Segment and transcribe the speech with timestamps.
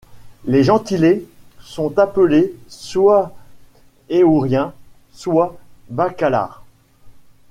[0.45, 1.27] Les gentilés
[1.59, 3.35] sont appelés soit
[4.09, 4.73] Éourriens,
[5.13, 6.63] soit Bacalars.